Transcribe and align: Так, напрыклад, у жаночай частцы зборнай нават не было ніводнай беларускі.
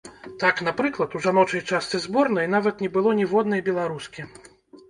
Так, 0.43 0.61
напрыклад, 0.67 1.17
у 1.19 1.21
жаночай 1.25 1.61
частцы 1.73 2.01
зборнай 2.05 2.49
нават 2.57 2.75
не 2.87 2.91
было 2.97 3.15
ніводнай 3.21 3.65
беларускі. 3.69 4.21